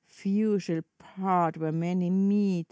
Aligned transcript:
few 0.07 0.57
shall 0.57 0.81
part 0.97 1.57
where 1.57 1.71
many 1.71 2.09
meet! 2.09 2.51